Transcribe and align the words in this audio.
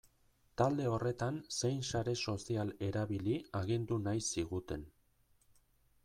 Talde 0.59 0.85
horretan 0.91 1.35
zein 1.57 1.83
sare 1.91 2.15
sozial 2.31 2.71
erabili 2.87 3.35
agindu 3.59 3.99
nahi 4.07 4.23
ziguten. 4.33 4.87